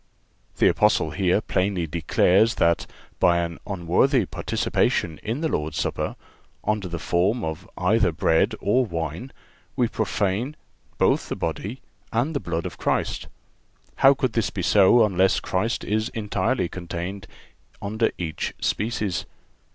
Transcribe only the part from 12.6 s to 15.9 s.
of Christ. How could this be so, unless Christ